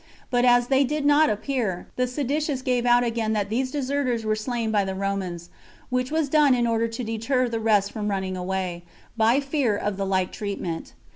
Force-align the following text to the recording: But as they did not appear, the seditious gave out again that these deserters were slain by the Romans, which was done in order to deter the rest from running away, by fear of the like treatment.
But 0.31 0.45
as 0.45 0.65
they 0.65 0.83
did 0.83 1.05
not 1.05 1.29
appear, 1.29 1.85
the 1.95 2.07
seditious 2.07 2.63
gave 2.63 2.87
out 2.87 3.03
again 3.03 3.33
that 3.33 3.49
these 3.51 3.69
deserters 3.69 4.25
were 4.25 4.35
slain 4.35 4.71
by 4.71 4.83
the 4.83 4.95
Romans, 4.95 5.51
which 5.91 6.09
was 6.09 6.27
done 6.27 6.55
in 6.55 6.65
order 6.65 6.87
to 6.87 7.03
deter 7.03 7.47
the 7.47 7.59
rest 7.59 7.91
from 7.91 8.07
running 8.09 8.35
away, 8.35 8.83
by 9.15 9.39
fear 9.39 9.77
of 9.77 9.97
the 9.97 10.05
like 10.07 10.31
treatment. 10.31 10.93